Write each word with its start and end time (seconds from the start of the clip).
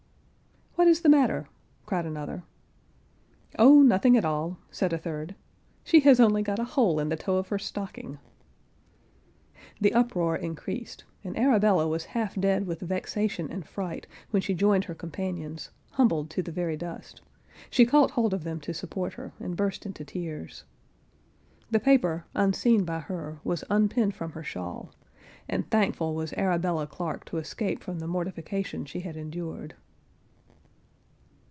"What 0.75 0.87
is 0.87 1.01
the 1.01 1.09
matter?" 1.09 1.47
cried 1.85 2.07
another. 2.07 2.41
"O, 3.59 3.83
nothing 3.83 4.17
at 4.17 4.25
all," 4.25 4.57
said 4.71 4.91
a 4.91 4.97
third, 4.97 5.35
"she 5.83 5.99
has 5.99 6.19
only 6.19 6.41
got 6.41 6.57
a 6.57 6.63
hole 6.63 6.99
in 6.99 7.09
the 7.09 7.15
toe 7.15 7.37
of 7.37 7.49
her 7.49 7.59
stocking."—The 9.77 9.93
uproar 9.93 10.35
increased, 10.35 11.03
and 11.23 11.37
Arabella 11.37 11.87
was 11.87 12.05
half 12.17 12.33
dead 12.33 12.65
with 12.65 12.79
vexation 12.79 13.51
and 13.51 13.63
fright, 13.63 14.07
when 14.31 14.41
she 14.41 14.55
joined 14.55 14.85
her 14.85 14.95
companions, 14.95 15.69
humbled 15.91 16.31
to 16.31 16.41
the 16.41 16.51
very 16.51 16.75
dust, 16.77 17.21
she 17.69 17.85
caught 17.85 18.11
hold 18.11 18.33
of 18.33 18.43
them 18.43 18.59
to 18.61 18.73
support 18.73 19.13
her, 19.13 19.33
and 19.39 19.55
burst 19.55 19.85
into 19.85 20.03
tears. 20.03 20.63
The 21.69 21.79
paper, 21.79 22.25
un[Pg 22.35 22.55
54]seen 22.81 22.85
by 22.87 22.99
her, 23.01 23.39
was 23.43 23.63
unpinned 23.69 24.15
from 24.15 24.31
her 24.31 24.43
shawl, 24.43 24.91
and 25.47 25.69
thankful 25.69 26.15
was 26.15 26.33
Arabella 26.33 26.87
Clarke 26.87 27.25
to 27.25 27.37
escape 27.37 27.83
from 27.83 27.99
the 27.99 28.07
mortification 28.07 28.85
she 28.85 29.01
had 29.01 29.15
endured. 29.15 29.75